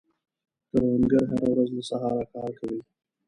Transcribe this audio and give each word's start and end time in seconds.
کروندګر 0.69 1.23
هره 1.31 1.47
ورځ 1.51 1.69
له 1.77 1.83
سهاره 1.89 2.23
کار 2.33 2.51
کوي 2.59 2.79